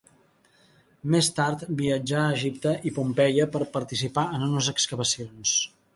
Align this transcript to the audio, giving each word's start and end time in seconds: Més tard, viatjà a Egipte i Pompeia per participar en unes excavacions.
Més 1.15 1.29
tard, 1.39 1.65
viatjà 1.83 2.23
a 2.29 2.33
Egipte 2.39 2.73
i 2.91 2.95
Pompeia 2.97 3.45
per 3.57 3.65
participar 3.79 4.25
en 4.39 4.49
unes 4.51 4.71
excavacions. 4.75 5.55